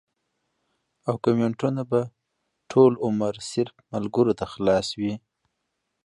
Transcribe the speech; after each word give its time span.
او 1.07 1.15
کمنټونه 1.23 1.81
به 1.91 2.01
ټول 2.71 2.91
عمر 3.05 3.33
صرف 3.51 3.75
ملکرو 3.91 4.33
ته 4.39 4.45
خلاص 4.53 4.87
وي 4.99 5.13